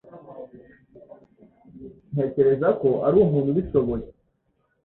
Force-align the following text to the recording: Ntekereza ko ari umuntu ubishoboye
Ntekereza 2.11 2.67
ko 2.81 2.89
ari 3.07 3.15
umuntu 3.25 3.47
ubishoboye 3.51 4.05